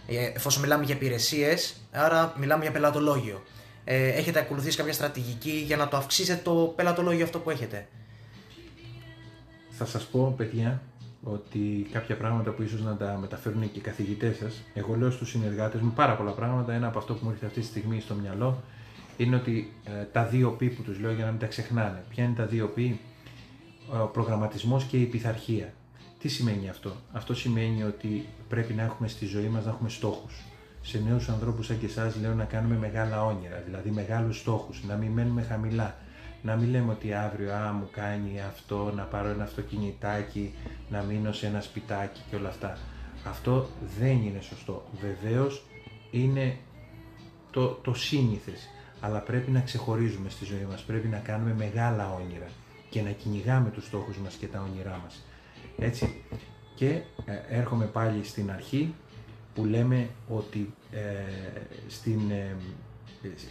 ε, 0.06 0.24
εφόσον 0.34 0.62
μιλάμε 0.62 0.84
για 0.84 0.94
υπηρεσίες, 0.94 1.76
άρα 1.90 2.34
μιλάμε 2.38 2.62
για 2.62 2.72
πελατολόγιο. 2.72 3.42
Ε, 3.84 4.08
έχετε 4.08 4.38
ακολουθήσει 4.38 4.76
κάποια 4.76 4.92
στρατηγική 4.92 5.62
για 5.66 5.76
να 5.76 5.88
το 5.88 5.96
αυξήσετε 5.96 6.40
το 6.44 6.72
πελατολόγιο 6.76 7.24
αυτό 7.24 7.38
που 7.38 7.50
έχετε; 7.50 7.88
Θα 9.70 9.84
σας 9.84 10.04
πω, 10.04 10.34
παιδιά, 10.36 10.82
ότι 11.22 11.88
κάποια 11.92 12.16
πράγματα 12.16 12.50
που 12.50 12.62
ίσως 12.62 12.82
να 12.82 12.96
τα 12.96 13.18
μεταφέρουν 13.20 13.72
και 13.72 13.78
οι 13.78 13.82
καθηγητές 13.82 14.36
σας, 14.36 14.62
εγώ 14.74 14.96
λέω 14.96 15.10
στους 15.10 15.30
συνεργάτες 15.30 15.80
μου 15.80 15.92
πάρα 15.92 16.16
πολλά 16.16 16.30
πράγματα, 16.30 16.72
ένα 16.72 16.86
από 16.86 16.98
αυτό 16.98 17.14
που 17.14 17.20
μου 17.22 17.28
έρχεται 17.28 17.46
αυτή 17.46 17.60
τη 17.60 17.66
στιγμή 17.66 18.00
στο 18.00 18.14
μυαλό, 18.14 18.62
είναι 19.16 19.36
ότι 19.36 19.72
ε, 19.84 20.04
τα 20.04 20.24
δύο 20.24 20.56
P 20.60 20.70
που 20.76 20.82
τους 20.82 20.98
λέω 20.98 21.12
για 21.12 21.24
να 21.24 21.30
μην 21.30 21.40
τα 21.40 21.46
ξεχνάνε. 21.46 22.04
Ποια 22.08 22.24
είναι 22.24 22.34
τα 22.34 22.46
δύο 22.46 22.72
P, 22.76 22.92
ο 24.02 24.06
προγραμματισμός 24.06 24.84
και 24.84 24.96
η 24.96 25.04
πειθαρχία. 25.04 25.72
Τι 26.18 26.28
σημαίνει 26.28 26.68
αυτό; 26.68 26.92
Αυτό 27.12 27.34
σημαίνει 27.34 27.82
ότι 27.82 28.26
πρέπει 28.48 28.72
να 28.72 28.82
έχουμε 28.82 29.08
στη 29.08 29.26
ζωή 29.26 29.48
μας 29.48 29.64
να 29.64 29.70
έχουμε 29.70 29.88
στόχους. 29.88 30.42
Σε 30.82 31.02
νέους 31.08 31.28
ανθρώπους 31.28 31.66
σαν 31.66 31.78
και 31.78 31.86
εσάς 31.86 32.16
λέω 32.20 32.34
να 32.34 32.44
κάνουμε 32.44 32.76
μεγάλα 32.76 33.24
όνειρα, 33.24 33.62
δηλαδή 33.64 33.90
μεγάλους 33.90 34.38
στόχους, 34.38 34.84
να 34.84 34.94
μην 34.94 35.10
μένουμε 35.10 35.42
χαμηλά. 35.42 35.96
Να 36.42 36.56
μην 36.56 36.70
λέμε 36.70 36.92
ότι 36.92 37.14
αύριο 37.14 37.52
α, 37.52 37.72
μου 37.72 37.88
κάνει 37.92 38.40
αυτό, 38.48 38.92
να 38.96 39.02
πάρω 39.02 39.28
ένα 39.28 39.44
αυτοκινητάκι, 39.44 40.54
να 40.90 41.02
μείνω 41.02 41.32
σε 41.32 41.46
ένα 41.46 41.60
σπιτάκι 41.60 42.20
και 42.30 42.36
όλα 42.36 42.48
αυτά. 42.48 42.78
Αυτό 43.24 43.68
δεν 43.98 44.22
είναι 44.22 44.40
σωστό. 44.40 44.84
Βεβαίως 45.00 45.64
είναι 46.10 46.56
το, 47.50 47.66
το 47.68 47.94
σύνηθες. 47.94 48.68
Αλλά 49.00 49.20
πρέπει 49.20 49.50
να 49.50 49.60
ξεχωρίζουμε 49.60 50.30
στη 50.30 50.44
ζωή 50.44 50.66
μας, 50.70 50.82
πρέπει 50.82 51.08
να 51.08 51.18
κάνουμε 51.18 51.54
μεγάλα 51.54 52.14
όνειρα 52.14 52.48
και 52.88 53.02
να 53.02 53.10
κυνηγάμε 53.10 53.70
τους 53.70 53.86
στόχους 53.86 54.16
μας 54.16 54.34
και 54.34 54.46
τα 54.46 54.66
όνειρά 54.70 55.00
μας. 55.02 55.24
Έτσι. 55.78 56.22
Και 56.74 56.88
ε, 57.24 57.58
έρχομαι 57.58 57.84
πάλι 57.84 58.24
στην 58.24 58.50
αρχή 58.50 58.94
που 59.54 59.64
λέμε 59.64 60.08
ότι 60.28 60.74
ε, 60.90 60.98
στην, 61.88 62.30
ε, 62.30 62.56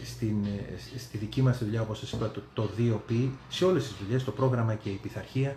στην, 0.04 0.44
ε, 0.44 0.98
στη 0.98 1.18
δική 1.18 1.42
μας 1.42 1.58
δουλειά, 1.58 1.82
όπως 1.82 1.98
σας 1.98 2.12
είπα, 2.12 2.30
το, 2.30 2.42
το 2.54 2.70
2P, 2.78 3.28
σε 3.48 3.64
όλες 3.64 3.82
τις 3.82 3.96
δουλειές, 4.02 4.24
το 4.24 4.30
πρόγραμμα 4.30 4.74
και 4.74 4.88
η 4.88 4.98
πειθαρχία, 5.02 5.56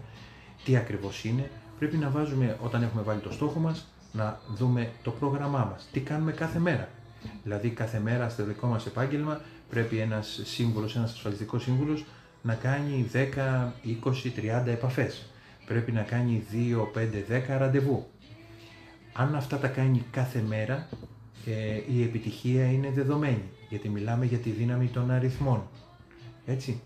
τι 0.63 0.75
ακριβώς 0.75 1.23
είναι, 1.23 1.51
πρέπει 1.79 1.97
να 1.97 2.09
βάζουμε 2.09 2.57
όταν 2.63 2.83
έχουμε 2.83 3.01
βάλει 3.01 3.19
το 3.19 3.31
στόχο 3.31 3.59
μας, 3.59 3.87
να 4.11 4.39
δούμε 4.55 4.91
το 5.03 5.11
πρόγραμμά 5.11 5.69
μας, 5.71 5.89
τι 5.91 5.99
κάνουμε 5.99 6.31
κάθε 6.31 6.59
μέρα. 6.59 6.89
Δηλαδή 7.43 7.69
κάθε 7.69 7.99
μέρα 7.99 8.29
στο 8.29 8.43
δικό 8.43 8.67
μας 8.67 8.85
επάγγελμα 8.85 9.41
πρέπει 9.69 9.97
ένας 9.97 10.39
σύμβουλος, 10.43 10.95
ένας 10.95 11.11
ασφαλιστικός 11.11 11.63
σύμβουλος 11.63 12.05
να 12.41 12.53
κάνει 12.53 13.09
10, 13.13 13.73
20, 13.83 14.31
30 14.31 14.71
επαφές. 14.71 15.25
Πρέπει 15.65 15.91
να 15.91 16.01
κάνει 16.01 16.43
2, 16.51 16.91
5, 16.93 17.23
10 17.27 17.57
ραντεβού. 17.57 18.07
Αν 19.13 19.35
αυτά 19.35 19.57
τα 19.57 19.67
κάνει 19.67 20.05
κάθε 20.11 20.43
μέρα, 20.47 20.87
ε, 21.45 21.81
η 21.93 22.03
επιτυχία 22.03 22.65
είναι 22.65 22.91
δεδομένη, 22.91 23.43
γιατί 23.69 23.89
μιλάμε 23.89 24.25
για 24.25 24.37
τη 24.37 24.49
δύναμη 24.49 24.87
των 24.87 25.11
αριθμών. 25.11 25.67
Έτσι. 26.45 26.81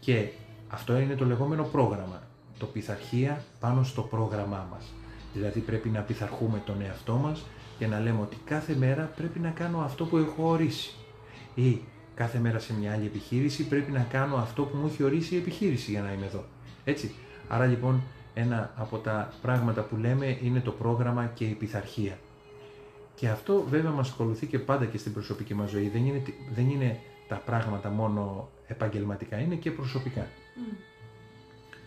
Και 0.00 0.28
αυτό 0.68 0.98
είναι 0.98 1.14
το 1.14 1.24
λεγόμενο 1.24 1.64
πρόγραμμα, 1.64 2.22
το 2.58 2.66
πειθαρχία 2.66 3.44
πάνω 3.60 3.82
στο 3.82 4.02
πρόγραμμά 4.02 4.68
μας. 4.70 4.92
Δηλαδή 5.32 5.60
πρέπει 5.60 5.88
να 5.88 6.00
πειθαρχούμε 6.00 6.62
τον 6.66 6.82
εαυτό 6.82 7.14
μας 7.14 7.44
και 7.78 7.86
να 7.86 8.00
λέμε 8.00 8.20
ότι 8.20 8.36
κάθε 8.44 8.74
μέρα 8.74 9.12
πρέπει 9.16 9.38
να 9.38 9.50
κάνω 9.50 9.80
αυτό 9.80 10.04
που 10.04 10.16
έχω 10.16 10.48
ορίσει. 10.48 10.94
Ή 11.54 11.80
κάθε 12.14 12.38
μέρα 12.38 12.58
σε 12.58 12.74
μια 12.74 12.92
άλλη 12.92 13.04
επιχείρηση 13.04 13.66
πρέπει 13.68 13.90
να 13.90 14.06
κάνω 14.10 14.36
αυτό 14.36 14.62
που 14.62 14.76
μου 14.76 14.86
έχει 14.86 15.02
ορίσει 15.02 15.34
η 15.34 15.38
επιχείρηση 15.38 15.90
για 15.90 16.02
να 16.02 16.12
είμαι 16.12 16.26
εδώ. 16.26 16.44
Έτσι. 16.84 17.14
Άρα 17.48 17.66
λοιπόν 17.66 18.02
ένα 18.34 18.72
από 18.76 18.98
τα 18.98 19.32
πράγματα 19.42 19.82
που 19.82 19.96
λέμε 19.96 20.38
είναι 20.42 20.60
το 20.60 20.70
πρόγραμμα 20.70 21.26
και 21.26 21.44
η 21.44 21.52
πειθαρχία. 21.52 22.18
Και 23.14 23.28
αυτό 23.28 23.64
βέβαια 23.68 23.90
μας 23.90 24.10
ακολουθεί 24.10 24.46
και 24.46 24.58
πάντα 24.58 24.84
και 24.84 24.98
στην 24.98 25.12
προσωπική 25.12 25.54
μας 25.54 25.70
ζωή. 25.70 25.88
Δεν 25.88 26.06
είναι, 26.06 26.22
δεν 26.54 26.70
είναι 26.70 27.00
τα 27.28 27.36
πράγματα 27.36 27.88
μόνο 27.88 28.48
επαγγελματικά, 28.66 29.38
είναι 29.38 29.54
και 29.54 29.70
προσωπικά. 29.70 30.26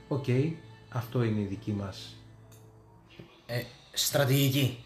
Οκ, 0.07 0.25
αυτό 0.89 1.23
είναι 1.23 1.39
η 1.39 1.45
δική 1.45 1.71
μας 1.71 2.13
Ε, 3.45 3.61
στρατηγική. 3.93 4.83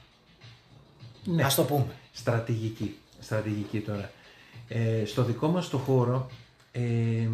Ναι, 1.25 1.43
Ας 1.43 1.55
το 1.55 1.63
πούμε. 1.63 1.85
στρατηγική. 2.13 2.95
Στρατηγική 3.19 3.79
τώρα. 3.79 4.11
Ε, 4.67 5.05
στο 5.05 5.23
δικό 5.23 5.47
μας 5.47 5.69
το 5.69 5.77
χώρο 5.77 6.29
ε, 6.71 6.81
ε, 6.81 7.27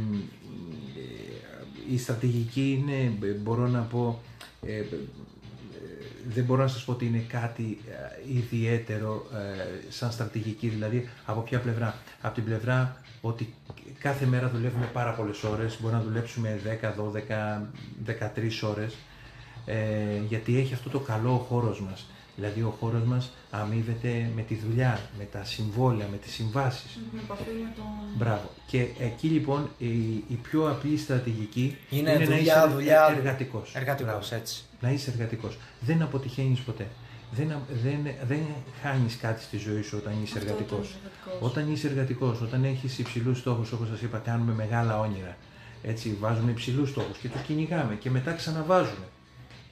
η 1.91 1.97
στρατηγική 1.97 2.81
είναι, 2.81 3.13
ε, 3.27 3.31
μπορώ 3.31 3.67
να 3.67 3.79
πω, 3.81 4.19
ε, 4.65 4.77
ε, 4.77 4.83
δεν 6.33 6.43
μπορώ 6.43 6.61
να 6.61 6.67
σας 6.67 6.83
πω 6.85 6.91
ότι 6.91 7.05
είναι 7.05 7.25
κάτι 7.27 7.77
ε, 7.89 8.33
ιδιαίτερο 8.37 9.25
ε, 9.33 9.91
σαν 9.91 10.11
στρατηγική, 10.11 10.67
δηλαδή 10.67 11.09
από 11.25 11.41
ποια 11.41 11.59
πλευρά; 11.59 11.95
Από 12.21 12.33
την 12.35 12.43
πλευρά 12.43 13.01
ότι 13.21 13.53
κάθε 13.99 14.25
μέρα 14.25 14.49
δουλεύουμε 14.49 14.85
πάρα 14.93 15.11
πολλές 15.13 15.43
ώρες, 15.43 15.77
μπορεί 15.81 15.93
να 15.93 16.01
δουλέψουμε 16.01 16.59
10, 16.81 16.93
12, 16.93 17.61
13 18.05 18.69
ώρες, 18.69 18.95
ε, 19.69 20.21
γιατί 20.27 20.57
έχει 20.59 20.73
αυτό 20.73 20.89
το 20.89 20.99
καλό 20.99 21.33
ο 21.33 21.37
χώρος 21.37 21.81
μας. 21.81 22.05
Δηλαδή 22.35 22.61
ο 22.61 22.75
χώρος 22.79 23.03
μας 23.03 23.31
αμείβεται 23.51 24.29
με 24.35 24.41
τη 24.41 24.55
δουλειά, 24.55 24.99
με 25.17 25.23
τα 25.23 25.43
συμβόλαια, 25.43 26.07
με 26.11 26.17
τις 26.17 26.31
συμβάσεις. 26.33 26.99
Με 27.13 27.19
επαφή 27.23 27.41
με 27.63 27.71
τον. 27.75 27.85
Μπράβο. 28.17 28.49
Και 28.67 28.87
εκεί 28.99 29.27
λοιπόν 29.27 29.69
η, 29.77 29.87
η 30.27 30.39
πιο 30.41 30.69
απλή 30.69 30.97
στρατηγική 30.97 31.77
Είναι 31.89 32.13
να 32.13 32.19
δουλειά, 32.25 32.37
είσαι 32.39 32.73
δουλειά, 32.73 33.13
εργατικός. 33.17 33.71
Εργατικός, 33.75 34.11
Μπράβο. 34.29 34.35
έτσι. 34.35 34.63
Να 34.79 34.89
είσαι 34.91 35.09
εργατικός. 35.11 35.57
Δεν 35.79 36.01
αποτυχαίνεις 36.01 36.59
ποτέ. 36.59 36.87
Δεν, 37.31 37.51
α- 37.51 37.61
δεν, 37.83 38.13
δεν 38.27 38.39
χάνεις 38.81 39.17
κάτι 39.17 39.43
στη 39.43 39.57
ζωή 39.57 39.81
σου 39.81 39.97
όταν 40.01 40.13
είσαι 40.23 40.37
Αυτό 40.37 40.49
εργατικός. 40.51 40.87
ήταν 40.89 40.99
εργατικός. 41.05 41.49
Όταν 41.51 41.71
είσαι 41.71 41.87
εργατικός, 41.87 42.41
όταν 42.41 42.63
έχεις 42.63 42.99
υψηλούς 42.99 43.37
στόχους, 43.37 43.71
όπως 43.71 43.87
σας 43.87 44.01
είπα, 44.01 44.17
κάνουμε 44.17 44.53
μεγάλα 44.53 44.99
όνειρα. 44.99 45.37
Έτσι, 45.83 46.17
βάζουμε 46.19 46.51
υψηλούς 46.51 46.89
στόχους 46.89 47.17
και 47.17 47.27
τους 47.29 47.41
κυνηγάμε 47.41 47.95
και 47.95 48.09
μετά 48.09 48.31
ξαναβάζουμε. 48.33 49.05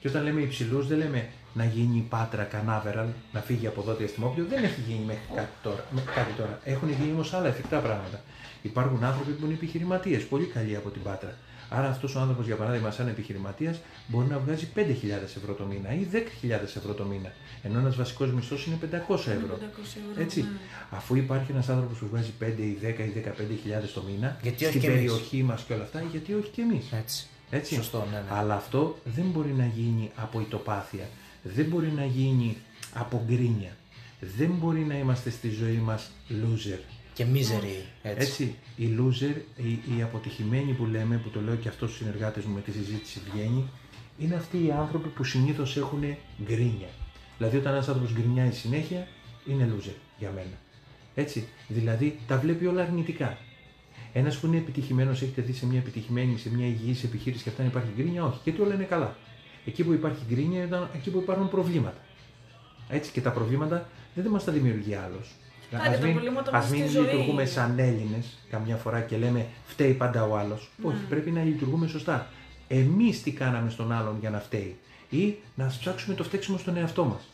Και 0.00 0.08
όταν 0.08 0.22
λέμε 0.22 0.40
υψηλούς, 0.40 0.86
δεν 0.86 0.98
λέμε 0.98 1.28
να 1.54 1.64
γίνει 1.64 1.96
η 1.96 2.06
Πάτρα 2.08 2.42
Κανάβεραλ, 2.42 3.06
να 3.32 3.40
φύγει 3.40 3.66
από 3.66 3.80
εδώ 3.80 3.90
το 3.92 3.98
διαστημόπλιο. 3.98 4.46
Δεν 4.48 4.64
έχει 4.64 4.80
γίνει 4.88 5.04
μέχρι 5.06 5.22
κάτι 5.34 5.52
τώρα. 5.62 5.84
με- 5.90 6.02
Κάτι 6.14 6.32
τώρα. 6.32 6.60
Έχουν 6.64 6.88
γίνει 6.88 7.12
όμως 7.12 7.32
άλλα 7.34 7.46
εφικτά 7.48 7.78
πράγματα. 7.78 8.20
Υπάρχουν 8.62 9.04
άνθρωποι 9.04 9.30
που 9.32 9.44
είναι 9.44 9.54
επιχειρηματίες, 9.54 10.22
πολύ 10.26 10.44
καλοί 10.44 10.76
από 10.76 10.88
την 10.90 11.02
Πάτρα. 11.02 11.34
Άρα 11.70 11.88
αυτός 11.88 12.14
ο 12.14 12.20
άνθρωπος, 12.20 12.46
για 12.46 12.56
παράδειγμα, 12.56 12.90
σαν 12.90 13.08
επιχειρηματίας, 13.08 13.80
μπορεί 14.06 14.26
να 14.28 14.38
βγάζει 14.38 14.68
5.000 14.74 15.36
ευρώ 15.36 15.52
το 15.54 15.64
μήνα 15.64 15.92
ή 15.94 16.06
10.000 16.12 16.76
ευρώ 16.76 16.92
το 16.94 17.04
μήνα. 17.04 17.32
Ενώ 17.62 17.78
ένας 17.78 17.96
βασικός 17.96 18.32
μισθός 18.32 18.66
είναι 18.66 18.76
500 18.80 19.30
ευρώ. 19.30 19.58
500 19.60 19.98
ευρώ, 20.10 20.22
Έτσι. 20.22 20.40
ναι. 20.40 20.48
Αφού 20.90 21.14
υπάρχει 21.16 21.52
ένας 21.52 21.68
άνθρωπος 21.68 21.98
που 21.98 22.06
βγάζει 22.10 22.32
5 22.38 22.62
ή 22.62 22.78
10 22.82 23.04
ή 23.04 23.08
15.000 23.08 23.92
το 23.94 24.02
μήνα 24.08 24.36
Γιατί 24.42 24.64
όχι 24.64 24.72
στην 24.72 24.80
κι 24.80 24.86
εμείς; 24.86 24.98
περιοχή 25.10 25.42
μας 25.42 25.62
και 25.62 25.72
όλα 25.72 25.82
αυτά, 25.82 26.02
γιατί 26.10 26.34
όχι 26.34 26.48
και 26.48 26.60
εμείς. 26.62 26.92
Έτσι. 26.92 27.26
Έτσι. 27.50 27.74
Σωστό, 27.74 28.06
ναι, 28.10 28.16
ναι. 28.16 28.26
Αλλά 28.30 28.54
αυτό 28.54 28.98
δεν 29.04 29.24
μπορεί 29.24 29.52
να 29.52 29.66
γίνει 29.66 30.10
από 30.14 30.40
ητοπάθεια. 30.40 31.08
Δεν 31.42 31.64
μπορεί 31.64 31.92
να 31.96 32.04
γίνει 32.04 32.56
από 32.94 33.22
γκρίνια. 33.26 33.76
Δεν 34.20 34.50
μπορεί 34.50 34.80
να 34.80 34.98
είμαστε 34.98 35.30
στη 35.30 35.48
ζωή 35.50 35.76
μας 35.76 36.10
loser. 36.30 36.78
Και 37.14 37.26
misery, 37.34 37.84
έτσι. 38.02 38.22
Έτσι, 38.22 38.54
οι 38.76 38.96
loser, 38.98 39.34
οι, 39.56 39.96
οι 39.96 40.02
αποτυχημένοι 40.02 40.72
που 40.72 40.86
λέμε, 40.86 41.16
που 41.16 41.28
το 41.28 41.40
λέω 41.40 41.54
και 41.54 41.68
αυτό 41.68 41.86
στους 41.86 41.98
συνεργάτες 41.98 42.44
μου 42.44 42.54
με 42.54 42.60
τη 42.60 42.70
συζήτηση 42.72 43.20
βγαίνει, 43.32 43.70
είναι 44.18 44.34
αυτοί 44.34 44.64
οι 44.64 44.70
άνθρωποι 44.70 45.08
που 45.08 45.24
συνήθως 45.24 45.76
έχουν 45.76 46.16
γκρίνια. 46.44 46.88
Δηλαδή 47.36 47.56
όταν 47.56 47.72
ένας 47.72 47.88
άνθρωπος 47.88 48.12
γκρινιάει 48.12 48.50
συνέχεια, 48.50 49.06
είναι 49.46 49.68
loser 49.76 49.94
για 50.18 50.30
μένα. 50.30 50.58
Έτσι, 51.14 51.48
δηλαδή 51.68 52.18
τα 52.26 52.38
βλέπει 52.38 52.66
όλα 52.66 52.82
αρνητικά. 52.82 53.38
Ένας 54.18 54.38
που 54.38 54.46
είναι 54.46 54.56
επιτυχημένος, 54.56 55.22
έχετε 55.22 55.42
δει 55.42 55.52
σε 55.52 55.66
μια 55.66 55.78
επιτυχημένη, 55.78 56.38
σε 56.38 56.50
μια 56.54 56.66
υγιής 56.66 57.04
επιχείρηση 57.04 57.42
και 57.42 57.48
αυτά 57.48 57.62
να 57.62 57.68
υπάρχει 57.68 57.88
γκρίνια, 57.96 58.24
όχι. 58.24 58.38
Γιατί 58.44 58.60
όλα 58.60 58.74
είναι 58.74 58.84
καλά. 58.84 59.16
Εκεί 59.64 59.84
που 59.84 59.92
υπάρχει 59.92 60.22
γκρίνια 60.28 60.64
ήταν 60.64 60.90
εκεί 60.94 61.10
που 61.10 61.18
υπάρχουν 61.18 61.48
προβλήματα. 61.48 62.00
Έτσι 62.88 63.10
και 63.10 63.20
τα 63.20 63.30
προβλήματα 63.30 63.88
δεν 64.14 64.30
μας 64.30 64.44
τα 64.44 64.52
δημιουργεί 64.52 64.94
άλλος. 64.94 65.34
Κάτι, 65.70 66.00
τα 66.00 66.08
προβλήματα 66.10 66.56
ας 66.56 66.64
μας 66.64 66.70
μην 66.70 66.82
στη 66.82 66.90
ζωή 66.92 67.04
λειτουργούμε 67.04 67.42
είναι. 67.42 67.50
σαν 67.50 67.78
Έλληνες 67.78 68.38
καμιά 68.50 68.76
φορά 68.76 69.00
και 69.00 69.16
λέμε 69.16 69.46
φταίει 69.66 69.92
πάντα 69.92 70.24
ο 70.24 70.36
άλλος. 70.36 70.70
Ναι. 70.76 70.88
Όχι, 70.88 71.04
πρέπει 71.08 71.30
να 71.30 71.42
λειτουργούμε 71.42 71.86
σωστά. 71.86 72.26
Εμείς 72.68 73.22
τι 73.22 73.32
κάναμε 73.32 73.70
στον 73.70 73.92
άλλον 73.92 74.16
για 74.20 74.30
να 74.30 74.38
φταίει. 74.38 74.76
Ή 75.10 75.34
να 75.54 75.66
ψάξουμε 75.66 76.14
το 76.14 76.24
φταίξιμο 76.24 76.58
στον 76.58 76.76
εαυτό 76.76 77.04
μας. 77.04 77.28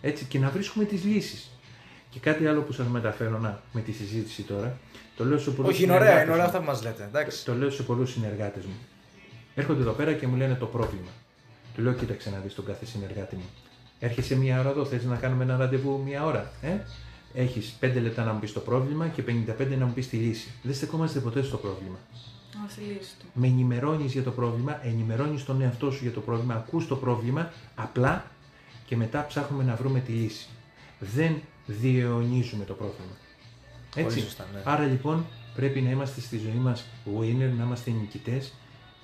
Έτσι, 0.00 0.24
και 0.24 0.38
να 0.38 0.50
βρίσκουμε 0.50 0.84
τις 0.84 1.04
λύσεις. 1.04 1.50
Και 2.10 2.20
κάτι 2.20 2.46
άλλο 2.46 2.60
που 2.60 2.72
σας 2.72 2.86
μεταφέρω 2.86 3.38
να, 3.38 3.62
με 3.72 3.80
τη 3.80 3.92
συζήτηση 3.92 4.42
τώρα, 4.42 4.78
το 5.20 5.26
λέω 5.26 5.38
σε 5.38 5.50
πολλούς 5.50 5.72
Όχι, 5.72 5.82
είναι 5.82 5.92
ωραία, 5.92 6.22
είναι 6.22 6.32
ωραία 6.32 6.44
αυτά 6.44 6.58
που 6.58 6.64
μας 6.64 6.82
λέτε. 6.82 7.04
Εντάξει. 7.04 7.44
το 7.44 7.54
λέω 7.54 7.70
σε 7.70 7.82
πολλούς 7.82 8.10
συνεργάτες 8.10 8.64
μου. 8.64 8.74
Έρχονται 9.54 9.80
εδώ 9.80 9.92
πέρα 9.92 10.12
και 10.12 10.26
μου 10.26 10.36
λένε 10.36 10.54
το 10.54 10.66
πρόβλημα. 10.66 11.10
Του 11.74 11.82
λέω, 11.82 11.92
κοίταξε 11.92 12.30
να 12.30 12.38
δεις 12.38 12.54
τον 12.54 12.64
κάθε 12.64 12.86
συνεργάτη 12.86 13.36
μου. 13.36 13.48
Έρχεσαι 13.98 14.36
μία 14.36 14.60
ώρα 14.60 14.68
εδώ, 14.68 14.84
θες 14.84 15.04
να 15.04 15.16
κάνουμε 15.16 15.44
ένα 15.44 15.56
ραντεβού 15.56 16.02
μία 16.04 16.24
ώρα. 16.24 16.52
Ε; 16.62 16.68
Έχεις 17.34 17.76
5 17.80 18.00
λεπτά 18.02 18.24
να 18.24 18.32
μου 18.32 18.38
πεις 18.38 18.52
το 18.52 18.60
πρόβλημα 18.60 19.08
και 19.08 19.22
55 19.22 19.76
να 19.78 19.86
μου 19.86 19.92
πεις 19.92 20.08
τη 20.08 20.16
λύση. 20.16 20.50
Δεν 20.62 20.74
στεκόμαστε 20.74 21.20
ποτέ 21.20 21.42
στο 21.42 21.56
πρόβλημα. 21.56 21.98
Να 22.62 22.68
στη 22.68 22.80
λύση 22.80 23.14
του. 23.18 23.26
Με 23.32 23.46
ενημερώνεις 23.46 24.12
για 24.12 24.22
το 24.22 24.30
πρόβλημα, 24.30 24.86
ενημερώνεις 24.86 25.44
τον 25.44 25.62
εαυτό 25.62 25.90
σου 25.90 26.02
για 26.02 26.12
το 26.12 26.20
πρόβλημα, 26.20 26.54
ακούς 26.54 26.86
το 26.86 26.96
πρόβλημα 26.96 27.52
απλά 27.74 28.24
και 28.86 28.96
μετά 28.96 29.26
ψάχνουμε 29.26 29.64
να 29.64 29.74
βρούμε 29.74 30.00
τη 30.00 30.12
λύση. 30.12 30.48
Δεν 30.98 31.40
διαιωνίζουμε 31.66 32.64
το 32.64 32.74
πρόβλημα. 32.74 33.12
Έτσι. 33.94 34.20
σωστά, 34.20 34.46
ναι. 34.52 34.60
Άρα 34.64 34.84
λοιπόν 34.84 35.26
πρέπει 35.54 35.80
να 35.80 35.90
είμαστε 35.90 36.20
στη 36.20 36.38
ζωή 36.38 36.60
μας 36.60 36.84
winner, 37.18 37.50
να 37.58 37.64
είμαστε 37.64 37.90
νικητές. 37.90 38.52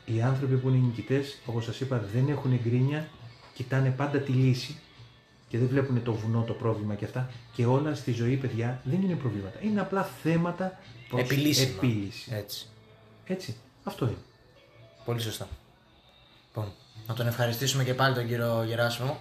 Οι 0.04 0.22
άνθρωποι 0.22 0.56
που 0.56 0.68
είναι 0.68 0.78
νικητές, 0.86 1.38
όπως 1.46 1.64
σας 1.64 1.80
είπα, 1.80 2.04
δεν 2.12 2.28
έχουν 2.28 2.60
γκρίνια, 2.62 3.08
κοιτάνε 3.54 3.90
πάντα 3.90 4.18
τη 4.18 4.32
λύση 4.32 4.78
και 5.48 5.58
δεν 5.58 5.68
βλέπουν 5.68 6.02
το 6.02 6.12
βουνό, 6.12 6.42
το 6.42 6.52
πρόβλημα 6.52 6.94
και 6.94 7.04
αυτά. 7.04 7.30
Και 7.52 7.66
όλα 7.66 7.94
στη 7.94 8.12
ζωή, 8.12 8.36
παιδιά, 8.36 8.80
δεν 8.84 9.02
είναι 9.02 9.14
προβλήματα. 9.14 9.58
Είναι 9.62 9.80
απλά 9.80 10.02
θέματα 10.22 10.78
προς 11.08 11.20
Επιλύσιμα. 11.20 11.74
επίλυση. 11.76 12.30
Έτσι. 12.34 12.66
Έτσι. 13.26 13.56
Αυτό 13.84 14.04
είναι. 14.06 14.16
Πολύ 15.04 15.20
σωστά. 15.20 15.48
Λοιπόν, 16.46 16.72
να 17.06 17.14
τον 17.14 17.26
ευχαριστήσουμε 17.26 17.84
και 17.84 17.94
πάλι 17.94 18.14
τον 18.14 18.26
κύριο 18.26 18.64
Γεράσιμο 18.66 19.20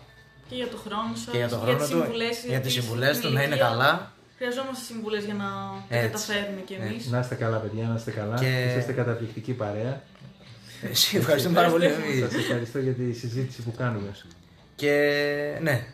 Και 0.49 0.55
για 0.55 0.67
το 0.67 0.77
χρόνο 0.77 1.15
σας. 1.15 1.31
και 1.31 1.37
για 1.37 1.49
τον 1.49 1.59
χρόνο 1.59 1.77
του, 1.77 1.85
συμβουλές, 1.85 2.29
για 2.29 2.35
τις 2.35 2.49
γιατί 2.49 2.69
συμβουλές 2.69 3.15
στην 3.15 3.29
του, 3.29 3.33
να 3.35 3.41
είναι 3.43 3.55
ηλικία 3.55 3.69
καλά. 3.69 4.13
Χρειαζόμαστε 4.37 4.83
συμβουλές 4.85 5.23
για 5.25 5.33
να 5.33 5.45
τα 5.89 5.95
Έτσι. 5.95 6.09
καταφέρουμε 6.09 6.61
κι 6.61 6.73
εμείς. 6.73 7.07
Να 7.07 7.19
είστε 7.19 7.35
καλά, 7.35 7.57
παιδιά, 7.57 7.87
να 7.87 7.95
είστε 7.95 8.11
καλά. 8.11 8.35
Και- 8.39 8.65
Είσαστε 8.69 8.93
καταπληκτική 8.93 9.53
παρέα. 9.53 10.01
Εσύ 10.81 11.17
ευχαριστούμε 11.17 11.55
πάρα 11.55 11.69
πολύ. 11.69 11.85
εμείς. 11.85 12.19
Σας 12.19 12.33
ευχαριστώ 12.33 12.79
για 12.79 12.93
τη 12.93 13.13
συζήτηση 13.13 13.61
που 13.61 13.73
κάνουμε. 13.77 14.15
Και 14.75 14.91
ναι, 15.61 15.85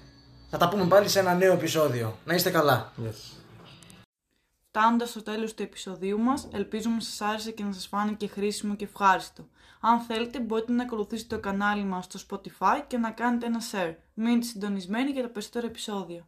θα 0.50 0.58
τα 0.58 0.70
πούμε 0.70 0.86
πάλι 0.88 1.10
σε 1.10 1.20
ένα 1.20 1.34
νέο 1.36 1.54
επεισόδιο. 1.54 2.18
Να 2.26 2.34
είστε 2.36 2.50
καλά. 2.50 2.92
Yes. 3.06 3.38
Φτάνοντας 4.68 5.10
στο 5.10 5.24
τέλος 5.24 5.54
του 5.54 5.64
επεισοδίου 5.64 6.20
μας, 6.20 6.48
ελπίζουμε 6.54 6.96
να 6.96 7.02
σας 7.02 7.22
άρεσε 7.22 7.52
και 7.52 7.64
να 7.64 7.72
σας 7.74 7.88
φάνηκε 7.88 8.28
χρήσιμο 8.28 8.76
και 8.76 8.84
ευχάριστο. 8.84 9.48
Αν 9.80 10.00
θέλετε, 10.00 10.40
μπορείτε 10.40 10.72
να 10.72 10.84
ακολουθήσετε 10.84 11.36
το 11.36 11.42
κανάλι 11.42 11.84
μας 11.84 12.06
στο 12.12 12.20
Spotify 12.30 12.84
και 12.88 12.98
να 12.98 13.12
κάνετε 13.12 13.46
ένα 13.46 13.60
share. 13.72 13.96
Μείνετε 14.14 14.46
συντονισμένοι 14.46 15.12
για 15.12 15.22
τα 15.22 15.30
περισσότερα 15.30 15.66
επεισόδια. 15.66 16.28